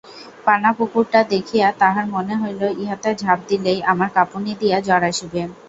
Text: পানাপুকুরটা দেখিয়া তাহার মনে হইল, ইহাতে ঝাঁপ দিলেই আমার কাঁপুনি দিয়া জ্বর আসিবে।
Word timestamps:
পানাপুকুরটা 0.45 1.19
দেখিয়া 1.33 1.67
তাহার 1.81 2.05
মনে 2.15 2.33
হইল, 2.41 2.61
ইহাতে 2.77 3.09
ঝাঁপ 3.21 3.39
দিলেই 3.49 3.79
আমার 3.91 4.09
কাঁপুনি 4.15 4.51
দিয়া 4.61 4.77
জ্বর 4.81 5.01
আসিবে। 5.11 5.41